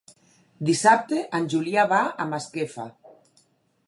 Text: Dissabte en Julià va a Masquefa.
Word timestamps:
Dissabte 0.69 1.19
en 1.39 1.45
Julià 1.53 1.83
va 1.91 1.99
a 2.25 2.27
Masquefa. 2.31 2.87